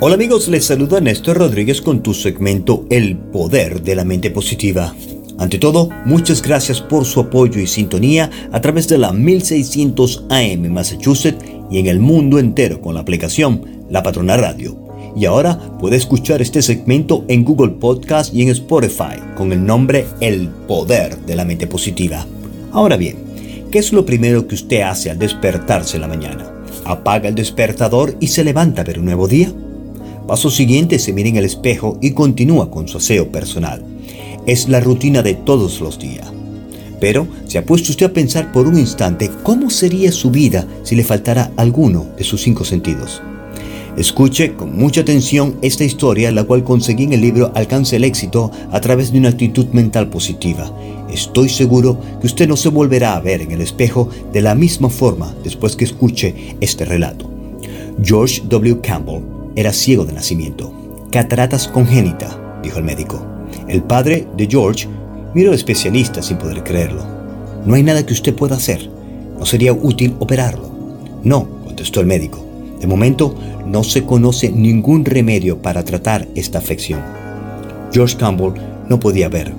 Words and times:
Hola 0.00 0.14
amigos, 0.14 0.46
les 0.46 0.64
saluda 0.64 1.00
Néstor 1.00 1.38
Rodríguez 1.38 1.82
con 1.82 2.04
tu 2.04 2.14
segmento 2.14 2.86
El 2.88 3.16
Poder 3.16 3.82
de 3.82 3.96
la 3.96 4.04
Mente 4.04 4.30
Positiva. 4.30 4.94
Ante 5.38 5.58
todo, 5.58 5.88
muchas 6.04 6.40
gracias 6.40 6.80
por 6.80 7.04
su 7.04 7.18
apoyo 7.18 7.60
y 7.60 7.66
sintonía 7.66 8.30
a 8.52 8.60
través 8.60 8.86
de 8.86 8.96
la 8.96 9.12
1600 9.12 10.26
AM 10.30 10.72
Massachusetts 10.72 11.44
y 11.68 11.80
en 11.80 11.88
el 11.88 11.98
mundo 11.98 12.38
entero 12.38 12.80
con 12.80 12.94
la 12.94 13.00
aplicación 13.00 13.86
La 13.90 14.04
Patrona 14.04 14.36
Radio. 14.36 14.78
Y 15.16 15.24
ahora 15.24 15.58
puede 15.80 15.96
escuchar 15.96 16.40
este 16.42 16.62
segmento 16.62 17.24
en 17.26 17.44
Google 17.44 17.72
Podcast 17.72 18.32
y 18.32 18.42
en 18.42 18.50
Spotify 18.50 19.18
con 19.36 19.52
el 19.52 19.66
nombre 19.66 20.06
El 20.20 20.46
Poder 20.68 21.18
de 21.26 21.34
la 21.34 21.44
Mente 21.44 21.66
Positiva. 21.66 22.24
Ahora 22.70 22.96
bien, 22.96 23.16
¿qué 23.72 23.80
es 23.80 23.92
lo 23.92 24.06
primero 24.06 24.46
que 24.46 24.54
usted 24.54 24.82
hace 24.82 25.10
al 25.10 25.18
despertarse 25.18 25.96
en 25.96 26.02
la 26.02 26.08
mañana? 26.08 26.52
¿Apaga 26.84 27.28
el 27.28 27.34
despertador 27.34 28.14
y 28.20 28.28
se 28.28 28.44
levanta 28.44 28.82
a 28.82 28.84
ver 28.84 29.00
un 29.00 29.06
nuevo 29.06 29.26
día? 29.26 29.52
Paso 30.28 30.50
siguiente 30.50 30.98
se 30.98 31.14
mira 31.14 31.30
en 31.30 31.36
el 31.36 31.46
espejo 31.46 31.96
y 32.02 32.10
continúa 32.10 32.70
con 32.70 32.86
su 32.86 32.98
aseo 32.98 33.32
personal. 33.32 33.82
Es 34.44 34.68
la 34.68 34.78
rutina 34.78 35.22
de 35.22 35.32
todos 35.32 35.80
los 35.80 35.98
días. 35.98 36.30
Pero, 37.00 37.26
¿se 37.46 37.56
ha 37.56 37.64
puesto 37.64 37.92
usted 37.92 38.04
a 38.04 38.12
pensar 38.12 38.52
por 38.52 38.66
un 38.66 38.78
instante 38.78 39.30
cómo 39.42 39.70
sería 39.70 40.12
su 40.12 40.30
vida 40.30 40.68
si 40.82 40.96
le 40.96 41.02
faltara 41.02 41.50
alguno 41.56 42.04
de 42.18 42.24
sus 42.24 42.42
cinco 42.42 42.66
sentidos? 42.66 43.22
Escuche 43.96 44.52
con 44.52 44.76
mucha 44.76 45.00
atención 45.00 45.56
esta 45.62 45.84
historia, 45.84 46.30
la 46.30 46.44
cual 46.44 46.62
conseguí 46.62 47.04
en 47.04 47.14
el 47.14 47.22
libro 47.22 47.50
Alcance 47.54 47.96
el 47.96 48.04
éxito 48.04 48.50
a 48.70 48.82
través 48.82 49.10
de 49.10 49.20
una 49.20 49.30
actitud 49.30 49.68
mental 49.68 50.10
positiva. 50.10 50.70
Estoy 51.10 51.48
seguro 51.48 51.98
que 52.20 52.26
usted 52.26 52.46
no 52.46 52.58
se 52.58 52.68
volverá 52.68 53.16
a 53.16 53.20
ver 53.20 53.40
en 53.40 53.52
el 53.52 53.62
espejo 53.62 54.10
de 54.30 54.42
la 54.42 54.54
misma 54.54 54.90
forma 54.90 55.34
después 55.42 55.74
que 55.74 55.86
escuche 55.86 56.34
este 56.60 56.84
relato. 56.84 57.30
George 58.02 58.42
W. 58.46 58.78
Campbell 58.82 59.37
era 59.58 59.72
ciego 59.72 60.04
de 60.04 60.12
nacimiento. 60.12 60.72
Cataratas 61.10 61.66
congénita, 61.66 62.60
dijo 62.62 62.78
el 62.78 62.84
médico. 62.84 63.26
El 63.66 63.82
padre 63.82 64.28
de 64.36 64.46
George 64.46 64.86
miró 65.34 65.50
al 65.50 65.56
especialista 65.56 66.22
sin 66.22 66.38
poder 66.38 66.62
creerlo. 66.62 67.04
No 67.66 67.74
hay 67.74 67.82
nada 67.82 68.06
que 68.06 68.12
usted 68.12 68.36
pueda 68.36 68.54
hacer. 68.54 68.88
¿No 69.36 69.44
sería 69.44 69.72
útil 69.72 70.14
operarlo? 70.20 70.70
No, 71.24 71.48
contestó 71.64 72.00
el 72.00 72.06
médico. 72.06 72.38
De 72.80 72.86
momento 72.86 73.34
no 73.66 73.82
se 73.82 74.04
conoce 74.04 74.48
ningún 74.48 75.04
remedio 75.04 75.60
para 75.60 75.84
tratar 75.84 76.28
esta 76.36 76.58
afección. 76.58 77.00
George 77.92 78.16
Campbell 78.16 78.52
no 78.88 79.00
podía 79.00 79.28
ver, 79.28 79.52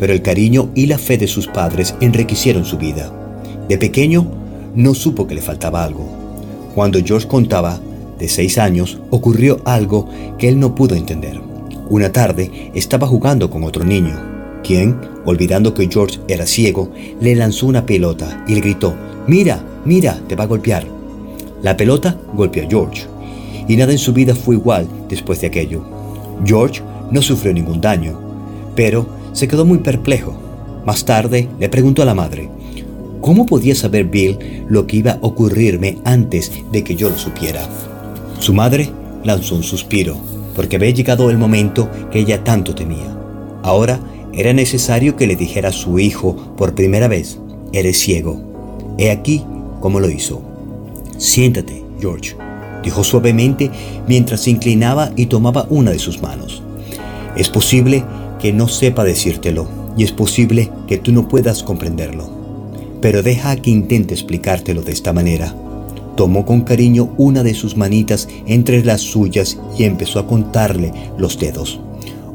pero 0.00 0.12
el 0.12 0.22
cariño 0.22 0.70
y 0.74 0.86
la 0.86 0.98
fe 0.98 1.16
de 1.16 1.28
sus 1.28 1.46
padres 1.46 1.94
enriquecieron 2.00 2.64
su 2.64 2.76
vida. 2.76 3.12
De 3.68 3.78
pequeño 3.78 4.26
no 4.74 4.94
supo 4.94 5.28
que 5.28 5.36
le 5.36 5.42
faltaba 5.42 5.84
algo. 5.84 6.08
Cuando 6.74 6.98
George 7.04 7.28
contaba, 7.28 7.78
de 8.18 8.28
seis 8.28 8.58
años, 8.58 8.98
ocurrió 9.10 9.60
algo 9.64 10.08
que 10.38 10.48
él 10.48 10.58
no 10.58 10.74
pudo 10.74 10.94
entender. 10.94 11.40
Una 11.90 12.12
tarde 12.12 12.70
estaba 12.74 13.06
jugando 13.06 13.50
con 13.50 13.64
otro 13.64 13.84
niño, 13.84 14.18
quien, 14.62 14.98
olvidando 15.26 15.74
que 15.74 15.88
George 15.88 16.18
era 16.28 16.46
ciego, 16.46 16.90
le 17.20 17.34
lanzó 17.34 17.66
una 17.66 17.86
pelota 17.86 18.44
y 18.48 18.54
le 18.54 18.60
gritó, 18.60 18.94
Mira, 19.26 19.64
mira, 19.84 20.20
te 20.26 20.36
va 20.36 20.44
a 20.44 20.48
golpear. 20.48 20.86
La 21.62 21.76
pelota 21.76 22.18
golpeó 22.34 22.64
a 22.64 22.68
George, 22.68 23.06
y 23.68 23.76
nada 23.76 23.92
en 23.92 23.98
su 23.98 24.12
vida 24.12 24.34
fue 24.34 24.56
igual 24.56 24.86
después 25.08 25.40
de 25.40 25.46
aquello. 25.46 25.82
George 26.44 26.82
no 27.10 27.22
sufrió 27.22 27.52
ningún 27.52 27.80
daño, 27.80 28.18
pero 28.74 29.06
se 29.32 29.48
quedó 29.48 29.64
muy 29.64 29.78
perplejo. 29.78 30.34
Más 30.84 31.04
tarde 31.04 31.48
le 31.58 31.68
preguntó 31.68 32.02
a 32.02 32.06
la 32.06 32.14
madre, 32.14 32.50
¿cómo 33.20 33.46
podía 33.46 33.74
saber 33.74 34.04
Bill 34.06 34.64
lo 34.68 34.86
que 34.86 34.98
iba 34.98 35.12
a 35.12 35.18
ocurrirme 35.22 35.98
antes 36.04 36.52
de 36.70 36.84
que 36.84 36.96
yo 36.96 37.08
lo 37.08 37.18
supiera? 37.18 37.66
Su 38.38 38.52
madre 38.52 38.90
lanzó 39.24 39.54
un 39.54 39.62
suspiro, 39.62 40.16
porque 40.54 40.76
había 40.76 40.90
llegado 40.90 41.30
el 41.30 41.38
momento 41.38 41.90
que 42.10 42.20
ella 42.20 42.44
tanto 42.44 42.74
temía. 42.74 43.16
Ahora 43.62 44.00
era 44.32 44.52
necesario 44.52 45.16
que 45.16 45.26
le 45.26 45.36
dijera 45.36 45.70
a 45.70 45.72
su 45.72 45.98
hijo 45.98 46.36
por 46.56 46.74
primera 46.74 47.08
vez, 47.08 47.38
eres 47.72 47.98
ciego. 47.98 48.40
He 48.98 49.10
aquí 49.10 49.44
cómo 49.80 50.00
lo 50.00 50.10
hizo. 50.10 50.42
Siéntate, 51.18 51.84
George, 52.00 52.36
dijo 52.82 53.04
suavemente 53.04 53.70
mientras 54.06 54.42
se 54.42 54.50
inclinaba 54.50 55.10
y 55.16 55.26
tomaba 55.26 55.66
una 55.70 55.90
de 55.90 55.98
sus 55.98 56.20
manos. 56.20 56.62
Es 57.36 57.48
posible 57.48 58.04
que 58.40 58.52
no 58.52 58.68
sepa 58.68 59.04
decírtelo 59.04 59.68
y 59.96 60.04
es 60.04 60.12
posible 60.12 60.70
que 60.86 60.98
tú 60.98 61.12
no 61.12 61.28
puedas 61.28 61.62
comprenderlo, 61.62 62.28
pero 63.00 63.22
deja 63.22 63.56
que 63.56 63.70
intente 63.70 64.14
explicártelo 64.14 64.82
de 64.82 64.92
esta 64.92 65.12
manera. 65.12 65.54
Tomó 66.16 66.46
con 66.46 66.62
cariño 66.62 67.12
una 67.18 67.42
de 67.42 67.54
sus 67.54 67.76
manitas 67.76 68.28
entre 68.46 68.84
las 68.84 69.00
suyas 69.00 69.58
y 69.78 69.84
empezó 69.84 70.18
a 70.18 70.26
contarle 70.26 70.92
los 71.18 71.38
dedos. 71.38 71.80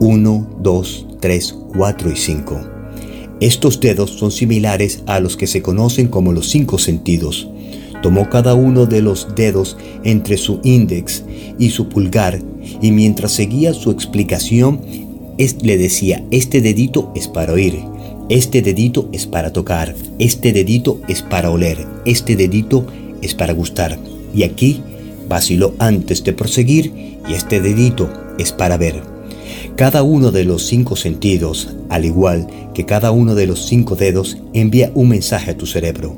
Uno, 0.00 0.46
dos, 0.60 1.06
tres, 1.20 1.56
cuatro 1.74 2.10
y 2.10 2.16
cinco. 2.16 2.60
Estos 3.40 3.80
dedos 3.80 4.10
son 4.10 4.30
similares 4.30 5.02
a 5.06 5.20
los 5.20 5.36
que 5.36 5.46
se 5.46 5.62
conocen 5.62 6.08
como 6.08 6.32
los 6.32 6.48
cinco 6.50 6.78
sentidos. 6.78 7.48
Tomó 8.02 8.28
cada 8.28 8.54
uno 8.54 8.86
de 8.86 9.02
los 9.02 9.34
dedos 9.34 9.76
entre 10.04 10.36
su 10.36 10.60
índice 10.62 11.22
y 11.58 11.70
su 11.70 11.88
pulgar 11.88 12.40
y 12.80 12.92
mientras 12.92 13.32
seguía 13.32 13.74
su 13.74 13.90
explicación 13.90 14.80
le 15.62 15.78
decía, 15.78 16.22
este 16.30 16.60
dedito 16.60 17.12
es 17.14 17.26
para 17.26 17.54
oír, 17.54 17.78
este 18.28 18.60
dedito 18.60 19.08
es 19.12 19.26
para 19.26 19.52
tocar, 19.52 19.94
este 20.18 20.52
dedito 20.52 21.00
es 21.08 21.22
para 21.22 21.50
oler, 21.50 21.86
este 22.04 22.36
dedito 22.36 22.84
es 23.22 23.34
para 23.34 23.52
gustar. 23.52 23.98
Y 24.34 24.42
aquí 24.42 24.82
vaciló 25.28 25.74
antes 25.78 26.24
de 26.24 26.32
proseguir 26.32 26.92
y 27.28 27.34
este 27.34 27.60
dedito 27.60 28.10
es 28.38 28.52
para 28.52 28.76
ver. 28.76 29.02
Cada 29.76 30.02
uno 30.02 30.30
de 30.30 30.44
los 30.44 30.66
cinco 30.66 30.96
sentidos, 30.96 31.74
al 31.88 32.04
igual 32.04 32.46
que 32.74 32.84
cada 32.84 33.10
uno 33.12 33.34
de 33.34 33.46
los 33.46 33.66
cinco 33.66 33.96
dedos, 33.96 34.36
envía 34.52 34.90
un 34.94 35.08
mensaje 35.08 35.52
a 35.52 35.56
tu 35.56 35.66
cerebro. 35.66 36.14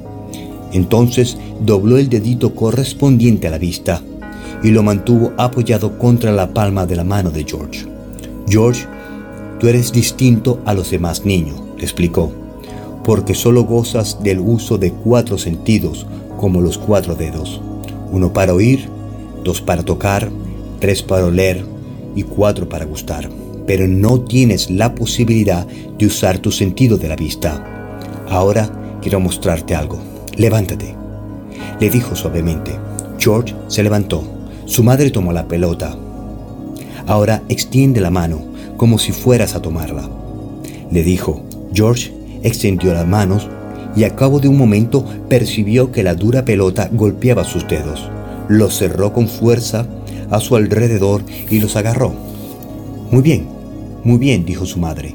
Entonces 0.72 1.36
dobló 1.64 1.98
el 1.98 2.08
dedito 2.08 2.54
correspondiente 2.54 3.46
a 3.46 3.50
la 3.50 3.58
vista 3.58 4.02
y 4.62 4.70
lo 4.70 4.82
mantuvo 4.82 5.32
apoyado 5.36 5.98
contra 5.98 6.32
la 6.32 6.54
palma 6.54 6.86
de 6.86 6.96
la 6.96 7.04
mano 7.04 7.30
de 7.30 7.44
George. 7.44 7.86
George, 8.48 8.86
tú 9.58 9.68
eres 9.68 9.92
distinto 9.92 10.60
a 10.64 10.74
los 10.74 10.90
demás 10.90 11.24
niños, 11.24 11.60
le 11.76 11.82
explicó, 11.82 12.32
porque 13.04 13.34
solo 13.34 13.64
gozas 13.64 14.22
del 14.22 14.40
uso 14.40 14.78
de 14.78 14.92
cuatro 14.92 15.38
sentidos 15.38 16.06
como 16.42 16.60
los 16.60 16.76
cuatro 16.76 17.14
dedos. 17.14 17.60
Uno 18.10 18.32
para 18.32 18.52
oír, 18.52 18.88
dos 19.44 19.60
para 19.60 19.84
tocar, 19.84 20.28
tres 20.80 21.00
para 21.00 21.26
oler 21.26 21.64
y 22.16 22.24
cuatro 22.24 22.68
para 22.68 22.84
gustar. 22.84 23.30
Pero 23.64 23.86
no 23.86 24.22
tienes 24.22 24.68
la 24.68 24.92
posibilidad 24.92 25.64
de 25.96 26.04
usar 26.04 26.40
tu 26.40 26.50
sentido 26.50 26.98
de 26.98 27.06
la 27.06 27.14
vista. 27.14 27.64
Ahora 28.28 28.98
quiero 29.00 29.20
mostrarte 29.20 29.76
algo. 29.76 30.00
Levántate. 30.36 30.96
Le 31.78 31.90
dijo 31.90 32.16
suavemente. 32.16 32.72
George 33.20 33.54
se 33.68 33.84
levantó. 33.84 34.24
Su 34.66 34.82
madre 34.82 35.12
tomó 35.12 35.32
la 35.32 35.46
pelota. 35.46 35.96
Ahora 37.06 37.44
extiende 37.48 38.00
la 38.00 38.10
mano 38.10 38.40
como 38.76 38.98
si 38.98 39.12
fueras 39.12 39.54
a 39.54 39.62
tomarla. 39.62 40.10
Le 40.90 41.04
dijo. 41.04 41.44
George 41.72 42.12
extendió 42.42 42.92
las 42.92 43.06
manos 43.06 43.48
y 43.94 44.04
a 44.04 44.16
cabo 44.16 44.40
de 44.40 44.48
un 44.48 44.56
momento 44.56 45.04
percibió 45.28 45.92
que 45.92 46.02
la 46.02 46.14
dura 46.14 46.44
pelota 46.44 46.88
golpeaba 46.92 47.44
sus 47.44 47.66
dedos. 47.68 48.08
Los 48.48 48.76
cerró 48.76 49.12
con 49.12 49.28
fuerza 49.28 49.86
a 50.30 50.40
su 50.40 50.56
alrededor 50.56 51.22
y 51.50 51.60
los 51.60 51.76
agarró. 51.76 52.12
Muy 53.10 53.22
bien, 53.22 53.46
muy 54.04 54.18
bien, 54.18 54.44
dijo 54.44 54.66
su 54.66 54.78
madre. 54.78 55.14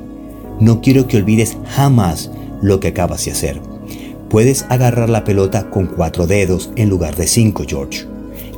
No 0.59 0.81
quiero 0.81 1.07
que 1.07 1.17
olvides 1.17 1.57
jamás 1.65 2.31
lo 2.61 2.79
que 2.79 2.89
acabas 2.89 3.25
de 3.25 3.31
hacer. 3.31 3.61
Puedes 4.29 4.65
agarrar 4.69 5.09
la 5.09 5.23
pelota 5.23 5.69
con 5.69 5.87
cuatro 5.87 6.27
dedos 6.27 6.71
en 6.75 6.89
lugar 6.89 7.15
de 7.15 7.27
cinco, 7.27 7.63
George. 7.67 8.05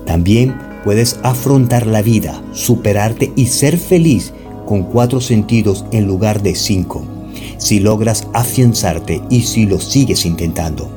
También 0.05 0.55
puedes 0.83 1.19
afrontar 1.23 1.85
la 1.85 2.01
vida, 2.01 2.41
superarte 2.53 3.31
y 3.35 3.47
ser 3.47 3.77
feliz 3.77 4.33
con 4.65 4.83
cuatro 4.83 5.21
sentidos 5.21 5.85
en 5.91 6.07
lugar 6.07 6.41
de 6.41 6.55
cinco 6.55 7.18
si 7.57 7.79
logras 7.79 8.27
afianzarte 8.33 9.21
y 9.29 9.41
si 9.41 9.65
lo 9.65 9.79
sigues 9.79 10.25
intentando. 10.25 10.89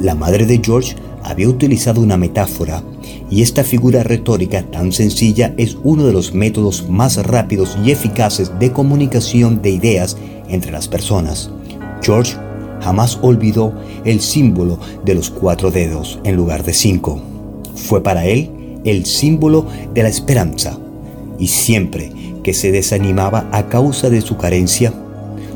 La 0.00 0.14
madre 0.14 0.46
de 0.46 0.60
George 0.62 0.96
había 1.22 1.48
utilizado 1.48 2.00
una 2.00 2.16
metáfora 2.16 2.82
y 3.30 3.42
esta 3.42 3.64
figura 3.64 4.02
retórica 4.02 4.62
tan 4.62 4.92
sencilla 4.92 5.54
es 5.56 5.76
uno 5.84 6.04
de 6.04 6.12
los 6.12 6.34
métodos 6.34 6.88
más 6.88 7.16
rápidos 7.24 7.76
y 7.84 7.90
eficaces 7.90 8.58
de 8.58 8.72
comunicación 8.72 9.62
de 9.62 9.70
ideas 9.70 10.16
entre 10.48 10.72
las 10.72 10.88
personas. 10.88 11.50
George 12.02 12.36
jamás 12.80 13.18
olvidó 13.22 13.72
el 14.04 14.20
símbolo 14.20 14.78
de 15.04 15.14
los 15.14 15.30
cuatro 15.30 15.70
dedos 15.70 16.18
en 16.24 16.36
lugar 16.36 16.64
de 16.64 16.72
cinco. 16.72 17.22
Fue 17.74 18.02
para 18.02 18.26
él 18.26 18.50
el 18.84 19.06
símbolo 19.06 19.66
de 19.94 20.02
la 20.02 20.08
esperanza 20.08 20.78
y 21.38 21.46
siempre 21.46 22.12
que 22.42 22.54
se 22.54 22.72
desanimaba 22.72 23.48
a 23.52 23.68
causa 23.68 24.10
de 24.10 24.20
su 24.20 24.36
carencia, 24.36 24.92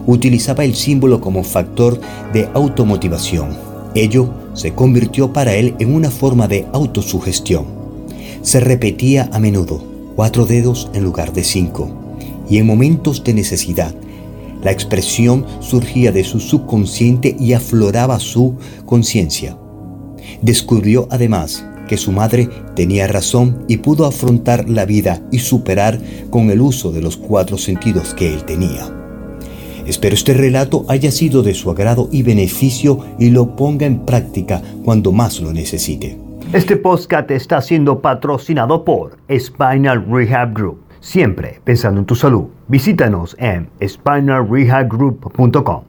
utilizaba 0.06 0.64
el 0.64 0.74
símbolo 0.74 1.20
como 1.20 1.42
factor 1.44 2.00
de 2.32 2.48
automotivación. 2.54 3.56
Ello 3.94 4.30
se 4.54 4.72
convirtió 4.72 5.32
para 5.32 5.54
él 5.54 5.74
en 5.78 5.94
una 5.94 6.10
forma 6.10 6.48
de 6.48 6.66
autosugestión. 6.72 7.66
Se 8.42 8.60
repetía 8.60 9.28
a 9.32 9.38
menudo, 9.38 9.82
cuatro 10.14 10.46
dedos 10.46 10.90
en 10.94 11.04
lugar 11.04 11.32
de 11.32 11.44
cinco. 11.44 11.90
Y 12.48 12.58
en 12.58 12.66
momentos 12.66 13.24
de 13.24 13.34
necesidad, 13.34 13.94
la 14.62 14.70
expresión 14.70 15.46
surgía 15.60 16.12
de 16.12 16.24
su 16.24 16.40
subconsciente 16.40 17.36
y 17.38 17.52
afloraba 17.52 18.18
su 18.20 18.54
conciencia. 18.84 19.56
Descubrió 20.42 21.08
además 21.10 21.64
que 21.88 21.96
su 21.96 22.12
madre 22.12 22.48
tenía 22.74 23.06
razón 23.06 23.64
y 23.68 23.78
pudo 23.78 24.06
afrontar 24.06 24.68
la 24.68 24.84
vida 24.84 25.22
y 25.30 25.38
superar 25.38 26.00
con 26.30 26.50
el 26.50 26.60
uso 26.60 26.92
de 26.92 27.00
los 27.00 27.16
cuatro 27.16 27.58
sentidos 27.58 28.14
que 28.14 28.32
él 28.32 28.44
tenía. 28.44 29.05
Espero 29.86 30.14
este 30.14 30.34
relato 30.34 30.84
haya 30.88 31.10
sido 31.10 31.42
de 31.42 31.54
su 31.54 31.70
agrado 31.70 32.08
y 32.10 32.22
beneficio 32.22 32.98
y 33.18 33.30
lo 33.30 33.56
ponga 33.56 33.86
en 33.86 34.00
práctica 34.00 34.60
cuando 34.84 35.12
más 35.12 35.40
lo 35.40 35.52
necesite. 35.52 36.18
Este 36.52 36.76
podcast 36.76 37.30
está 37.30 37.60
siendo 37.60 38.00
patrocinado 38.00 38.84
por 38.84 39.16
Spinal 39.30 40.04
Rehab 40.08 40.54
Group. 40.54 40.78
Siempre 41.00 41.60
pensando 41.64 42.00
en 42.00 42.06
tu 42.06 42.14
salud. 42.14 42.44
Visítanos 42.68 43.36
en 43.38 43.68
spinalrehabgroup.com. 43.80 45.86